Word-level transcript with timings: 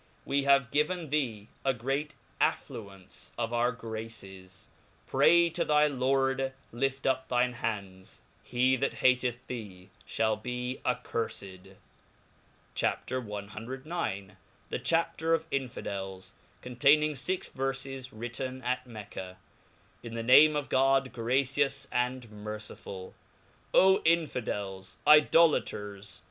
We 0.25 0.45
have 0.45 0.71
gi 0.71 0.83
ivtn 0.83 1.11
thee 1.11 1.47
a 1.63 1.75
great 1.75 2.15
affluence 2.39 3.33
of 3.37 3.53
our 3.53 3.71
graces. 3.71 4.67
Pray 5.05 5.47
to 5.51 5.63
thy 5.63 5.85
Lord, 5.85 6.53
Wt 6.73 7.05
up 7.05 7.27
thine 7.29 7.53
hands 7.53 8.23
j 8.43 8.49
he 8.49 8.75
that 8.77 8.95
hateth 8.95 9.45
thee, 9.45 9.91
(hall 10.17 10.37
beaccurfed. 10.39 11.75
CHAP. 12.73 13.09
CIX. 13.09 14.33
The 14.71 14.79
Chapter 14.79 15.33
of 15.35 15.45
Infidels, 15.51 16.33
contMnm,^ 16.63 17.15
fix 17.23 17.49
Verfes, 17.49 18.09
Written 18.11 18.63
m 18.63 18.77
TN 18.97 19.35
the 20.01 20.23
name 20.23 20.55
of 20.55 20.69
God, 20.69 21.13
gracious 21.13 21.87
and 21.91 22.27
merciful. 22.31 23.13
Oh 23.71 24.01
Infidels, 24.03 24.97
Xidolaters 25.05 26.19